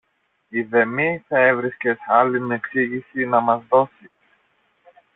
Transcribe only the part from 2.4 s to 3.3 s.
εξήγηση